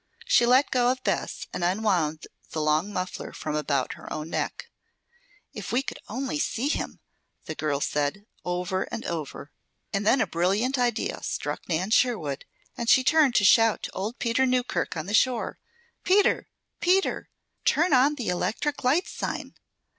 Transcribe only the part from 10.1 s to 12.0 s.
a brilliant idea struck Nan